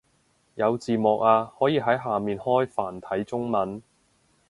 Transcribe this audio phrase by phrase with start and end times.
[0.55, 3.83] 有字幕啊，可以喺下面開繁體中文